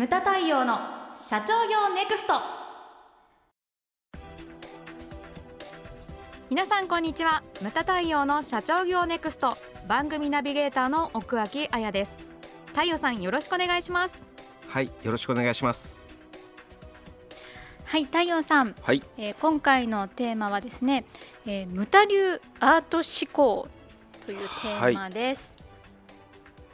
[0.00, 0.78] ムタ太陽の
[1.14, 2.32] 社長業ネクスト。
[6.48, 7.42] 皆さんこんにちは。
[7.60, 9.58] ムタ太陽の社長業ネクスト。
[9.86, 12.12] 番組ナビゲーターの奥脇彩です。
[12.68, 14.24] 太陽さんよろしくお願いします。
[14.68, 16.06] はいよろしくお願いします。
[17.84, 21.04] はい太陽さん、はい、えー、今回のテーマはですね、
[21.44, 23.68] えー、ムタ流アート思考
[24.24, 25.59] というテーマです、はい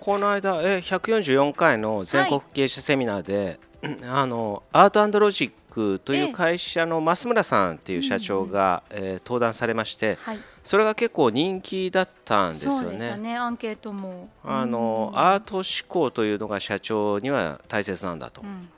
[0.07, 13.17] この間え144回の全国経営者セミナーで、はい、あのアートロジックという会社の増村さんっていう社長が、えええー、登壇されまして、はい、それが結構人気だったんですよね。
[13.17, 13.37] ね。
[13.37, 14.29] アンケートも。
[14.45, 18.43] あの、アート思考というのが社長には大切なんだと。
[18.43, 18.69] うん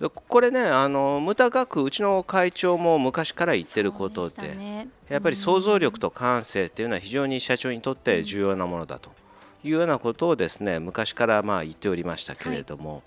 [0.00, 9.10] うん、これねあの無駄学うちの会長も昔から言ってることで、ね、やっぱり想像力と感性っていうのは非常に社長にとって重要なものだと。
[9.64, 13.02] いうようなことをですね昔からまあ言っておりましたけれども、はい、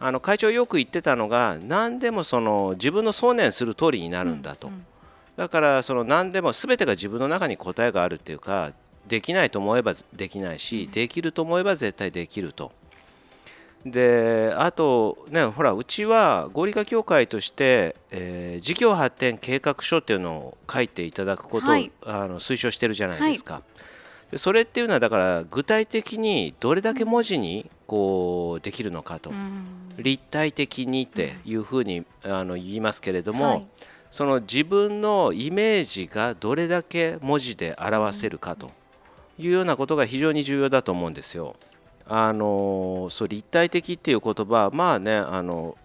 [0.00, 4.86] あの会長よく言ってたのが何でもその自分の想念する通りになるんだと、うんうん、
[5.36, 8.72] だからその何でも全てが自分の中に答えがあるっていうか
[9.06, 12.70] できないと思えばできないし、できると思えば絶対できると。
[13.84, 23.54] であとねほらうちは合理化協会として、えー、事業発展計画書っていうのを書いていただくことを、はい、あの推奨してるじゃないですか。
[23.54, 23.62] はい
[24.36, 29.32] それっていうのはだから具体的にどれだけ文字にこうできるのかと、
[29.98, 33.66] 立体的にっていうふうにあの言いますけれども、はい、
[34.10, 38.70] その自分のイメージがどれだけ文字で表せるかと。
[39.40, 41.56] いうようなことが非常に重要だと思うんですよ。
[42.06, 45.78] あのそう立体的っていう言葉まあねあの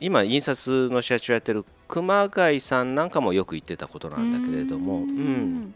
[0.00, 5.74] 今印刷の社長やってる熊谷さんなんかもよく言ってたことなんだけれども、うん、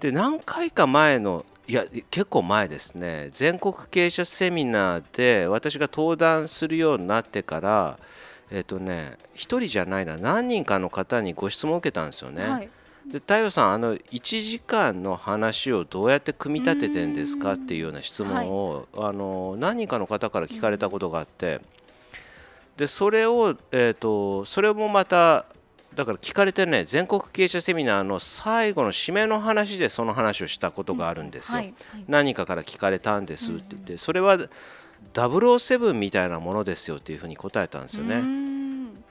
[0.00, 3.28] で何回か前のいや結構前ですね。
[3.30, 7.98] 全国経営者セミナーで私が登壇するようになってから
[8.50, 12.42] えっ、ー、とね1人じゃないな何人かの方にご質問を受けたんですよね。
[12.42, 12.68] はい、
[13.06, 21.60] で太陽さんあの1時間の話をどうやって組み立ててんですかっていうような質問を、はい、あの何人かの方から聞かれたことがあって。
[22.76, 25.44] でそれを、えーとそれもまた
[25.94, 34.38] だから聞かれてね全国経営者セミナーの最後の締めの話でその話をしたことがあるんですよ、はいはい、何かから聞かれたんですって言って、それは
[35.14, 38.50] 007みたいなものですよっていうふうに答えたんですよね。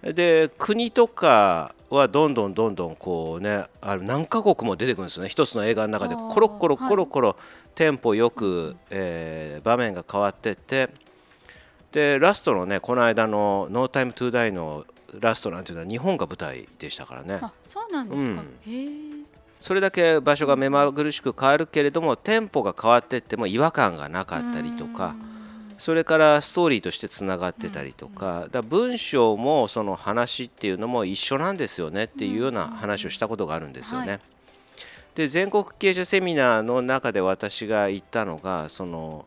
[0.01, 5.29] で国とかはどんどんどんどんこうねあ何カ国も出てくるんですよね。
[5.29, 7.35] 一つの映画の中でコロコロコロコロ
[7.75, 10.89] テンポよく、えー、場面が変わってって。
[11.91, 14.85] でラストのねこの間の「ノータイムトゥーダイの
[15.19, 17.39] ラストなんていうのは日本が舞台でしたからね。
[17.41, 19.25] あそうなんですか、うん、
[19.59, 25.15] それだけ場所が目まぐるしく変わるけれどもテンポが変わっていっても違和感がなかったりとか
[25.77, 34.19] それからストーリーとしてつながってたりとかだ文章もその話っていうのも一緒なんですよねっていうような話をしたことがあるんですよね。
[35.15, 39.25] で全国経営者セミナーの中で私が言ったのがその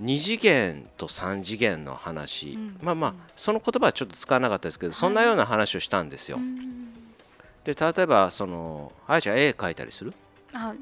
[0.00, 6.38] 2次元と3次元の話、うん、まあまあその言葉はちょっと使わなかったですけど、はい、そんなような話をしたんですよ。
[7.64, 10.12] で例えばそのあやちゃん絵描いたりする？
[10.52, 10.74] あ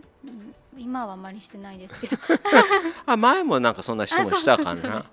[0.78, 2.16] 今はあまりしてないですけど。
[3.06, 5.04] あ前もなんかそんな質問したかな？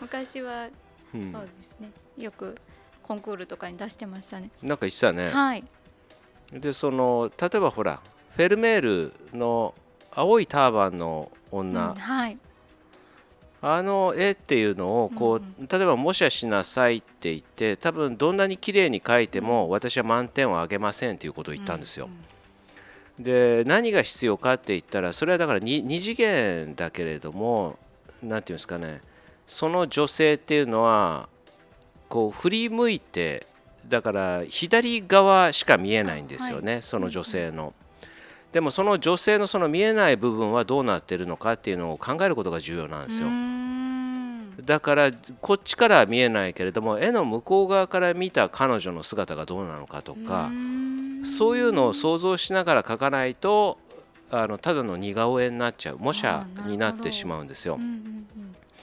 [0.00, 0.68] 昔は、
[1.12, 1.90] そうですね。
[2.18, 2.58] よく
[3.02, 4.50] コンクールとかに出してましたね。
[4.62, 5.30] なんか言ってたね。
[5.30, 5.64] はい。
[6.52, 8.00] でその例えばほら
[8.36, 9.74] フェルメールの
[10.10, 12.38] 青いターバンの女、うん、はい
[13.64, 22.08] あの絵っていうのをこう、例えば「模写しなさい」って言って多分どんなに綺麗に描いても私は満点をあげませんっていうことを言ったんですよ。
[23.20, 27.78] で何が必要かって言ったらそれはだから 2, 2次元だけれども
[28.22, 29.00] 何て言うんですかね
[29.46, 31.28] その女性っていうのは
[32.08, 33.46] こう振り向いて
[33.86, 37.74] だから左側しか見えないんですよね、はい、その女性の。
[38.52, 43.28] でもその女性のその見えない部分はどうなってるのかっていうのを考えることが重要なんですよ。
[44.64, 50.50] だからこっちからは見えないけれども絵の向こう側から見た彼女の姿がどうなのかとか
[51.24, 53.78] そういうのを想像しながら描かないと
[54.30, 57.78] あのただの似顔絵になっちゃう模写になってしまうんですよ。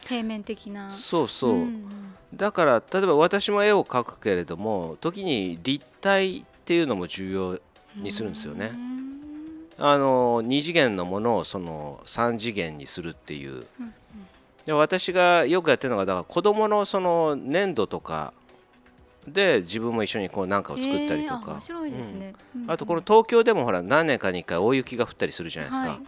[0.05, 0.89] 平面的な。
[0.89, 1.67] そうそう、
[2.35, 7.59] だから例えば私も絵を描くけれども時に立体っていうのも重要
[7.95, 8.71] にするんですよね。
[9.77, 13.65] あの2次元のものをその3次元にするっていう、
[14.69, 18.33] で私がよくやってるのがだから子どものその粘土とか
[19.27, 21.59] で自分も一緒にこう何かを作ったりとか、
[22.67, 25.99] あとこの東京でもほら何年かに1回大雪が降ったりするじゃないですか、はい、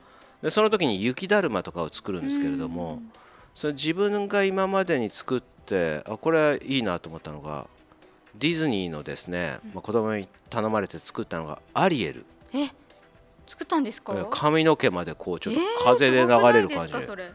[0.44, 3.02] でその時に雪だるまとかを作るんですけれども、
[3.56, 7.68] その自分が今までに作っってあこれいいなと思ったのが
[8.38, 12.26] ディズニーのですね、まあ、子供に頼まれて作ったのがアリエル。
[12.54, 12.70] え
[13.48, 14.14] 作ったんですか？
[14.30, 17.32] 髪の毛までこうちょっと風で流れる感じで、えー、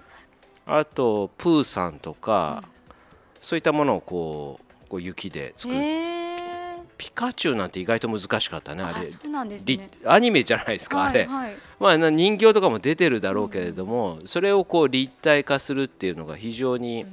[0.66, 2.94] あとプーさんとか、うん、
[3.40, 9.06] そういったものをこうこう雪で作る、えー、ピカチュウなんて意外と難しかったねあれ。
[9.06, 17.08] そうなんです、ね、アニメじゃないですか、はい、あれ、はい、まあ、人形とかも出てるだろうけれども、うん、それをこう立体化するっていうのが非常に、うん、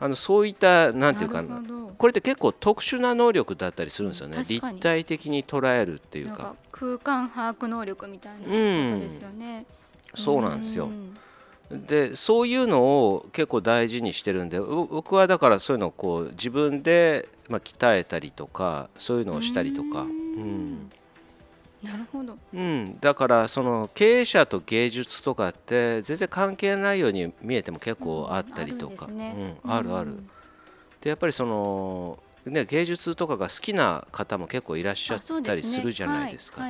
[0.00, 1.62] あのそういったなんていうかな
[1.98, 4.38] これって結構特殊な能力だったりするんですよね。
[4.38, 6.56] 立体的に捉えるっていうか。
[6.72, 9.66] 空間把握能力みたいなことですよね、
[10.16, 10.88] うん、そうなんですよ、
[11.72, 20.02] でそういうのを結構大事にしてるんで僕はだからそういうのをこう自分で、まあ、鍛えたりとかそういうのをしたりとか。
[20.02, 20.90] うん。
[21.82, 30.16] なるほど、うん、だからその経営者と芸術とかって全然関係ないように見えても結構あったりとか、うん、あるある、
[31.00, 36.62] でやっぱりその、ね、芸術とかが好きな方も結構いらっしゃったりするじゃないですか。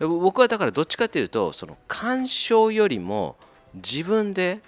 [0.00, 3.36] 僕はだからどっちかというとその鑑賞よりも
[3.74, 4.60] 自分で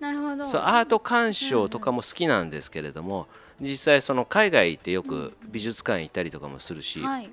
[0.00, 0.46] なるほど。
[0.46, 3.26] そうアート鑑賞とかも好きなんですけれども、
[3.60, 7.30] 実際その海外行ってよく美術館行ったりとかもするし、はい、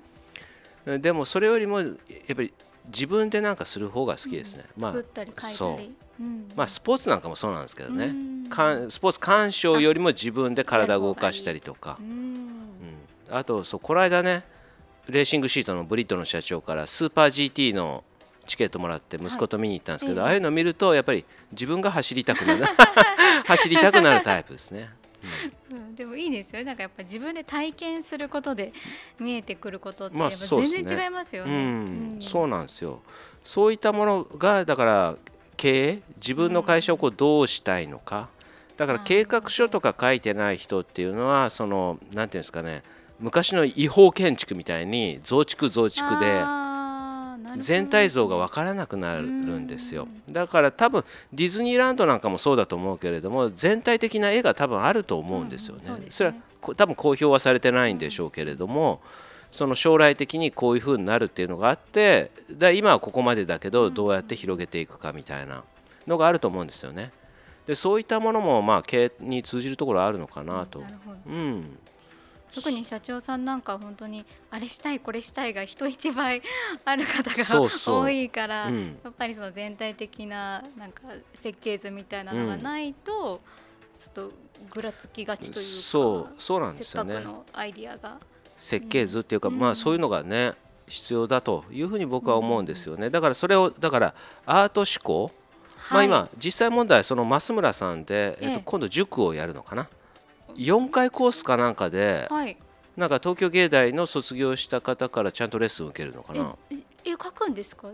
[1.00, 1.95] でもそれよりもやっ
[2.35, 2.53] ぱり
[2.88, 4.65] 自分でなんかする方が好きですね。
[4.77, 5.91] うん、まあ、作ったり書いたり。
[6.56, 8.13] まあ、スポーツなんかもそうなんですけどね、
[8.89, 14.44] スポーツ鑑賞よりも自分で体を動かしたりとか、うん、あとそうこの間ね
[15.07, 18.03] レーシングシートのブリットの社長からスーパー GT の
[18.45, 22.65] チケットもらって息子と見に行ったんですけど、はい、ああいうのを見るとやっぱり自分が走りたくなる。
[23.45, 24.89] 走りたくなるタイプですね。
[25.71, 26.63] うん、でもいいですよ。
[26.63, 28.73] なんかやっぱ自分で体験することで
[29.19, 31.51] 見えてくることって全然違いますよね。
[31.51, 31.65] まあ、ね
[32.15, 33.01] うん、そうなんですよ。
[33.43, 35.15] そういったものがだから
[35.57, 38.29] 経営自分の会社をこうどうしたいのか。
[38.77, 42.83] だから計画書とか書いてない人っていうのはその何て言うんですかね。
[43.19, 46.41] 昔の違法建築みたいに増築増築で
[47.57, 50.07] 全体像が分からなくなるんですよ。
[50.30, 51.03] だから多分
[51.33, 56.07] ディズニーランドなんかもそうだと思うけれども全体的な絵が多分あると思うんですよね。
[56.09, 56.36] それは
[56.75, 59.01] 多分公表はされてないんでしょうけれども、
[59.51, 65.63] その将来的にこういうふうになるっていうのがあってだ今はここまでだけどどうやって広げていくかみたいな
[66.07, 67.12] のがあると思うんですよね。
[67.68, 70.83] でそういったものもまあ経営に通じるところあるのかなと。
[71.27, 71.77] うん、
[72.53, 76.42] 特に社長さんなんか本当にあれしたいこれしたいが人一倍
[76.83, 81.03] ある方が多いからやっぱりその全体的ななんか
[81.36, 83.42] 設計図みたいなのがないと、
[83.98, 84.31] ちょっと
[84.69, 87.13] ぐらつきがちというかそうそうなんですよね。
[87.13, 88.18] せっかくのアイディアが。
[88.57, 90.54] 設計図っていうか、うん、まあそういうのがね
[90.88, 93.09] 必要だというふうに僕は思うんですよね。
[93.09, 94.13] だからそれをだから
[94.45, 95.31] アート思考、
[95.77, 99.88] はい、まあ今実際問題その増村さんで、えっと、今度塾をやるのかな。
[100.63, 102.57] 4回コースかなんかで、はい、
[102.95, 106.55] なんか東京芸大の卒業した方からちゃんとレッスン受けるのかな？
[107.03, 107.89] え書くんですか？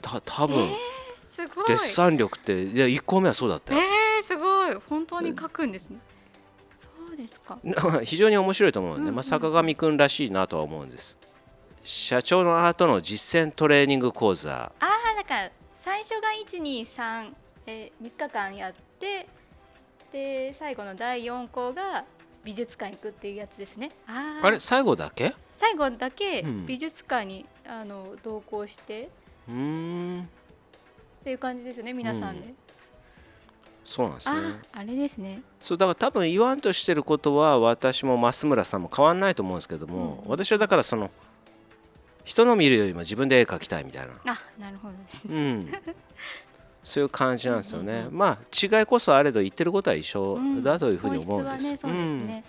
[0.00, 0.76] た多分、えー、
[1.36, 3.80] すごいデッサン力っていや1個目はそうだったよ。
[3.80, 5.98] えー、すごい本当に書くんですね。
[7.16, 7.58] ですか
[8.04, 11.16] 非常に面白いと思うので、うんうん、まあ、坂上くんらしいなとは思うんです
[11.82, 17.32] 社長のアートの実践トレーニング講座ああだから最初が123、
[17.66, 19.28] えー、3日間やって
[20.16, 22.04] で最後の第4項が
[22.42, 23.90] 美術館行くっていうやつですね。
[24.06, 25.34] ああれ最後だけ？
[25.52, 29.10] 最後だけ美術館に、うん、あの同行して。
[29.48, 30.28] うん。
[31.20, 32.56] っていう感じですよね皆さんで、うん。
[33.84, 34.36] そうなんですね。
[34.72, 35.42] あれですね。
[35.60, 41.10] そうだから多分言わんとしてることは私も増村さんも変わらないと思うんですけども、うん、私はだからその
[42.24, 44.14] 人の見るよりも自分で絵描きたいみたいな。
[44.32, 45.72] あなるほどですね、うん、
[46.86, 52.44] そういう感じなんですよね、うんうん、まあ違いこそあれど言ってることは一緒だというふうに思うんです、ね、そうですね、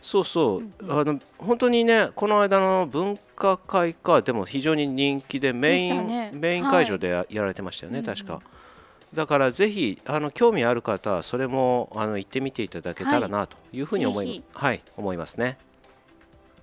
[0.00, 8.40] そうそう、うんうん、あの本当にねこの間の文化会かでも非常に人気でメイン、ね、メイン会場でや,、られてましたよね、はい、確か。
[9.12, 15.58] だからぜひあの興味ある方はそれもあの行ってみていただけたらなというふうに思い,、はい、思いますね。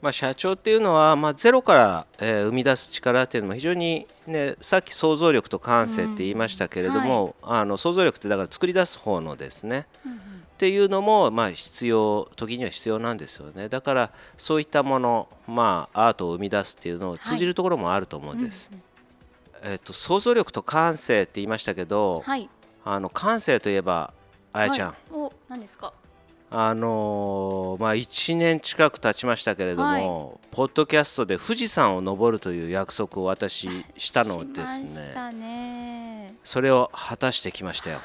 [0.01, 10.21] まあ、社長っていうのは、まあ、ゼロから、えー、生み出す力っていうのも非常に、ね、さっき想像力と感性って言いましたけれども、うんはい、あの想像力ってだから作り出す方のですね、うんうん、っ
[10.57, 13.67] ていうのも、まあ、必要時には必要なんですよね。
[13.67, 18.69] だからそういったもの、まあ、アートを生み出すっていうのを通じるところもあると思うんです。
[18.71, 18.79] はい
[19.63, 19.73] うんうん。
[19.73, 22.49] えっと、想像力と感性って言いましたけど、はい、
[22.85, 24.13] あの感性といえば
[24.53, 25.91] あやちゃん、はい、お何ですか？
[26.51, 30.03] あのー、まあ、1年近く経ちましたけれども、はい、
[30.49, 37.99] ポッドキャストで富士山を登るという約束を私したのですね、ね、それを果たしてきましたよ。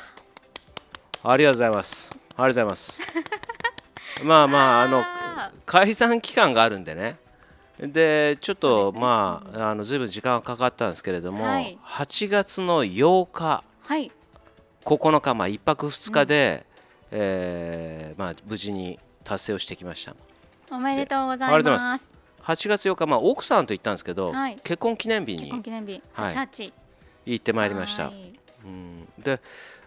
[1.23, 2.11] ありがとうございます。
[2.13, 3.01] りがとうございます。
[4.23, 5.03] まあまああの
[5.65, 7.19] 解散期間があるんでね。
[7.79, 14.13] でちょっと、ね、まああのずいぶん時間がかかったんですけれども、はい、8月の8日、はい、
[14.85, 16.74] 9日、まあ、1泊2日で、うん、
[17.17, 20.17] えー、まあ、無事に達成をしてきました。
[20.71, 22.13] おめでとうございます。
[22.43, 26.73] 8月8日、まあ、奥さんと行ったんですけど、はい、結婚記念日に結婚記念日、はい、
[27.27, 28.09] 行ってまいりました、
[28.65, 29.41] うん、で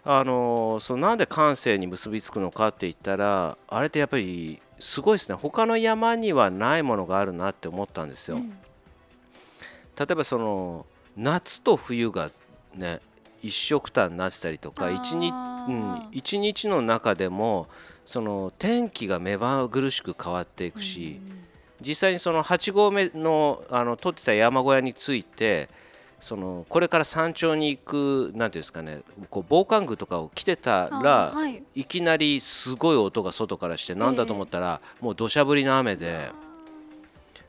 [0.04, 5.34] あのそのなんで感性に結びつくのかって言ったらあれってやっぱりすごいですね。
[5.34, 8.36] 他の山にはないものがあるなって思ったんですよ。
[8.36, 12.30] うん、例えばその夏と冬が
[12.74, 13.00] ね
[13.42, 17.68] 一緒くたになってたりとか一日,、うん、一日の中でも
[18.04, 21.38] その天気が目まぐるしく変わっていくし、うん、
[21.80, 25.68] 実際にその8合目のあの取ってた山小屋について
[26.20, 36.30] そのこれから山頂に行くなんていうんですかねこう防寒具とかを着てたら、はい、いきなりすごい音が外からしてなんだと思ったら、えー、もう土砂降りの雨で。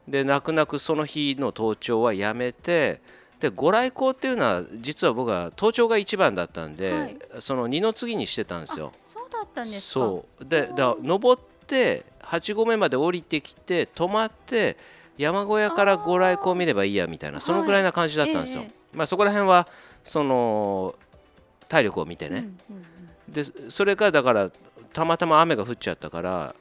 [0.08, 3.00] で泣く泣くその日の登頂はやめて
[3.39, 8.91] でご来光っていうのは実は僕は登頂が一番だったんで、はい、その二の次にしてたんですよ。
[9.05, 10.46] そうだったんですそう。
[10.46, 14.77] でだ登って8合目まで降りてきて泊まって
[15.17, 18.60] 山小屋からご来光を見ればいいやみたいなそのぐらいな感じだったんですよ。
[18.60, 19.67] はいえー、まあ、そこら辺は
[20.03, 20.96] その
[21.67, 22.84] 体力を見てね、うんうん
[23.27, 24.51] うん、でそれがだから
[24.91, 26.55] たまたま雨が降っちゃったから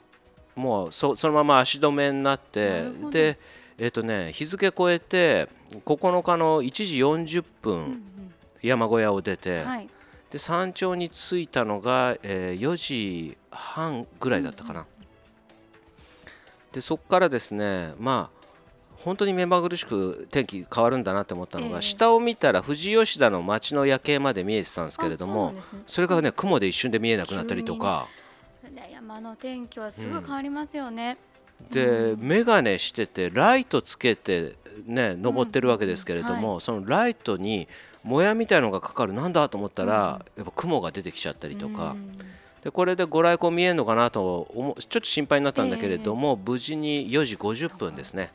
[0.54, 3.38] もうそのまま足止めになってで、
[3.78, 5.48] えーとね、日付超えて
[5.86, 8.02] 9日の1時40分、
[8.60, 9.88] 山小屋を出て、はい、
[10.30, 14.86] で山頂に着いたのが、えー、4時半ぐらいだったかな。
[16.72, 18.38] でそこからですねまあ
[18.96, 25.54] 本当に目まぐるしく天気変わるんだなって思ったのが、えー、下を見たら富士吉田の街の夜景まで見えてたんですけれども
[25.86, 28.08] そ、ね,、れがね雲で一瞬で見えなくなったりとか。
[29.08, 31.27] 山の天気はすぐ変わりますよね、うん、
[31.70, 36.52] で、眼鏡しててライトつけてね登ってるわけですけれども、うん。
[36.54, 37.68] はい、そのライトに
[38.02, 41.96] もやみたいのがかかるなんだと思ったら、やっぱ雲が出てきちゃったりとか。
[42.62, 48.32] でこれでご来光見えるのかなとちょっと心配になったんだけれども、えー、無事に4時50分ですね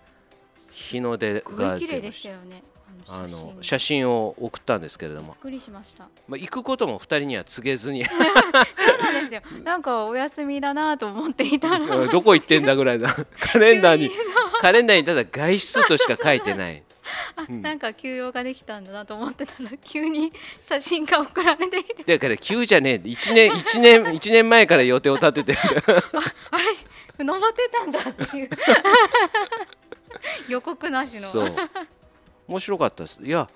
[0.90, 2.64] 日の出が綺麗でしたよね。
[3.08, 4.10] あの写真。
[4.10, 5.34] を送ったんですけれども。
[5.34, 6.08] びっくりしました。
[6.28, 8.06] まあ行くことも二人には告げずに。
[8.06, 9.62] そうなんですよ。
[9.64, 14.12] なんかお休みだなと思っていたらどこ行ってんだぐらいだ カレンダーに
[14.62, 16.84] カレンダーにただ外出としか書いてない。
[17.36, 22.04] あ、なんか休養ができたんだなと思ってたら急に写真が送られていて。
[22.04, 23.08] だから急じゃねえ。
[23.08, 25.62] 1年一年一年前から予定を立ててあ
[26.52, 26.64] あれ
[27.24, 28.50] 登ってたんだっていう
[30.48, 31.28] 予告なしの。
[31.28, 31.56] そう。
[32.48, 33.20] 面白かったです。
[33.24, 33.50] いや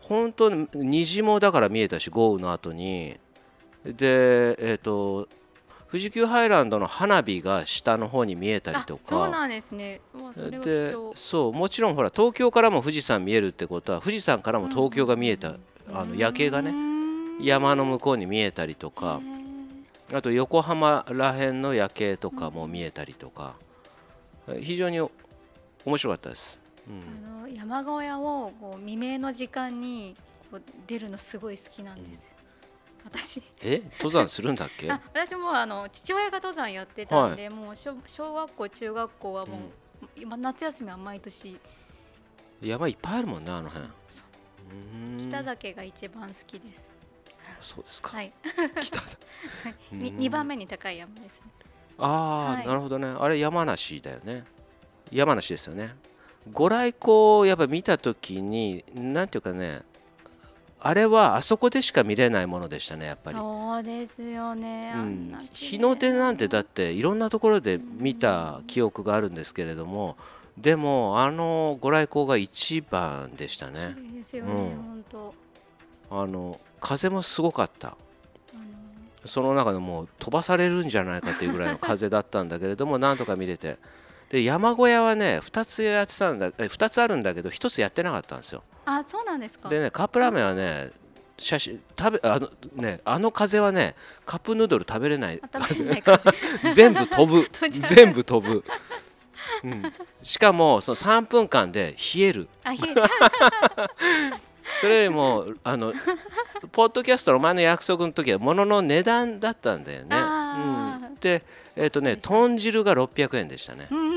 [0.00, 3.18] 本当に虹もだから見えたし豪雨の後に。
[3.84, 5.28] でえっ、ー、と
[5.90, 9.02] 富士急ハイランドの花火が下の方に見えたりとか。
[9.08, 10.00] そうなんですね。
[10.62, 15.54] でそうもちろんほら東京からも富士山見えるってことは富士山からも東京が見えた、
[15.92, 16.72] あの夜景がね
[17.42, 19.20] 山の向こうに見えたりとか。
[20.12, 23.54] あと横浜らへんの夜景とかも見えたりとか。
[24.60, 25.00] 非常に
[25.84, 30.16] 面白かったです、うん、あの山小屋をこう未明の時間に
[30.50, 32.30] こう出るのすごい好きなんですよ、
[33.04, 33.42] うん、私。
[33.62, 33.82] え？
[33.98, 34.88] 登山するんだっけ？
[34.90, 39.58] 私もあの父親が登山やってたんで、はい、もう小小学校中学校はもう、
[40.16, 41.58] うん、今夏休みは毎年。
[42.60, 43.86] 山いっぱいあるもんねあの辺。
[45.18, 46.90] 北岳が一番好きです。
[47.62, 48.16] そうですか。
[48.16, 48.32] はい。
[48.82, 49.00] 北
[49.92, 51.50] 二 二番目に高い山ですね。
[51.98, 53.08] ああ、はい、なるほどね。
[53.08, 54.44] あれ山梨だよね。
[55.10, 55.94] 山梨ですよね。
[56.52, 59.82] ご来光をやっぱ見た時に何ていうかね
[60.80, 63.36] あれはあそこでしか見れないものでしたねやっぱり。
[63.36, 70.16] そうですよね、うん、日の出なんてだっていろんなところで見た記憶があるんですけれども、
[70.56, 73.94] でもあのご来光が一番でしたね。
[74.14, 75.34] ですよね、うん、本当。
[76.10, 77.96] あの風もすごかった、
[79.26, 83.76] その中でもう飛ばされるんじゃないかというぐらいの風だったんだけれどもなんとか見れて
[84.30, 88.62] で山小屋はね2つやってたんだ2つあるんだけど1つやってなかったんですよ。
[88.86, 89.68] あそうなんですか。
[89.68, 90.90] でねカップラーメンはね
[91.36, 95.40] 写真食べあのねあの風はねカップヌードル食べれない。
[96.74, 97.48] 全部飛ぶ。
[97.70, 98.64] 全部飛ぶ、
[99.64, 102.48] うん、しかもその3分間で冷える。
[102.62, 102.94] あ冷え
[104.80, 105.92] それよりもあの
[106.70, 110.16] ポッドキャストの前の約束の時は物の値段だったんだよね。
[110.16, 111.42] うん、で
[111.74, 113.88] えっ、ー、とね豚汁が600円でしたね。
[113.90, 114.09] うん、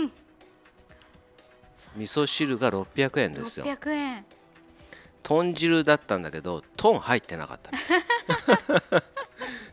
[1.96, 3.66] 味噌汁が600円ですよ。
[3.66, 4.26] 600円。
[5.24, 7.72] 豚汁だったんだけどトン入ってなかった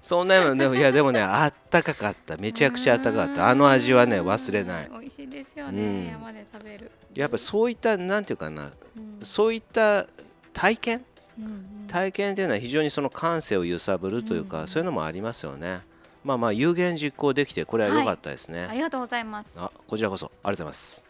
[0.01, 2.37] そんなのねいやでもねあったかかった。
[2.37, 3.49] めちゃくちゃあったかかった。
[3.49, 4.91] あの味はね忘れない。
[4.91, 6.91] 美味しいですよね、うん、山で食べる。
[7.15, 10.07] やっぱそういったなんていうかな、うん、そういった
[10.53, 11.05] 体験、
[11.39, 11.49] うんう
[11.85, 14.63] ん、体験っていうのは非常にその感性を揺さぶるというか、うん。
[14.63, 15.83] うん、そういうのもありますよね。
[16.25, 19.53] まあまあ有言実行できてこれは良かったですね、はい、ありがとうございます。
[19.57, 20.27] あこちらこそ。
[20.27, 21.10] ありがとうございます